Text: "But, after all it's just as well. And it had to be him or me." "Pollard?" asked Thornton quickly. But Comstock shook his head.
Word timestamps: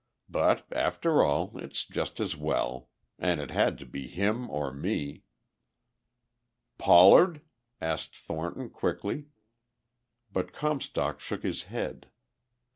"But, 0.27 0.65
after 0.71 1.21
all 1.21 1.55
it's 1.59 1.85
just 1.85 2.19
as 2.19 2.35
well. 2.35 2.89
And 3.19 3.39
it 3.39 3.51
had 3.51 3.77
to 3.77 3.85
be 3.85 4.07
him 4.07 4.49
or 4.49 4.73
me." 4.73 5.25
"Pollard?" 6.79 7.41
asked 7.79 8.17
Thornton 8.17 8.71
quickly. 8.71 9.27
But 10.31 10.53
Comstock 10.53 11.19
shook 11.19 11.43
his 11.43 11.65
head. 11.69 12.07